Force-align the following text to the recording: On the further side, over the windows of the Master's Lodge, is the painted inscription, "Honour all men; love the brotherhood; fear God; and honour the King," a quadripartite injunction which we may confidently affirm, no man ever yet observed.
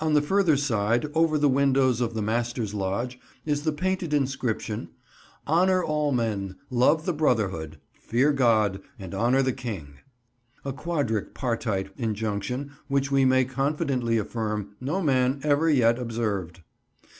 On 0.00 0.14
the 0.14 0.22
further 0.22 0.56
side, 0.56 1.04
over 1.12 1.36
the 1.36 1.50
windows 1.50 2.00
of 2.00 2.14
the 2.14 2.22
Master's 2.22 2.72
Lodge, 2.72 3.20
is 3.44 3.64
the 3.64 3.74
painted 3.74 4.14
inscription, 4.14 4.88
"Honour 5.46 5.84
all 5.84 6.12
men; 6.12 6.56
love 6.70 7.04
the 7.04 7.12
brotherhood; 7.12 7.78
fear 7.92 8.32
God; 8.32 8.80
and 8.98 9.14
honour 9.14 9.42
the 9.42 9.52
King," 9.52 9.98
a 10.64 10.72
quadripartite 10.72 11.90
injunction 11.98 12.72
which 12.88 13.12
we 13.12 13.26
may 13.26 13.44
confidently 13.44 14.16
affirm, 14.16 14.74
no 14.80 15.02
man 15.02 15.40
ever 15.42 15.68
yet 15.68 15.98
observed. 15.98 16.60